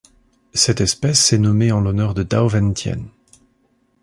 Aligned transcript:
Cette 0.55 0.81
espèce 0.81 1.31
est 1.31 1.37
nommée 1.37 1.71
en 1.71 1.79
l'honneur 1.79 2.15
de 2.15 2.23
Dao 2.23 2.47
Van 2.47 2.73
Tien. 2.73 3.03